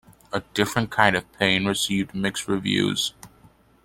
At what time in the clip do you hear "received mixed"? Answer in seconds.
1.67-2.47